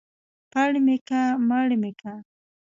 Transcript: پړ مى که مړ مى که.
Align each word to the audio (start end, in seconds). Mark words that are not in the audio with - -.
پړ 0.51 0.71
مى 0.85 0.97
که 1.07 1.21
مړ 1.47 1.67
مى 1.81 1.91
که. 1.99 2.13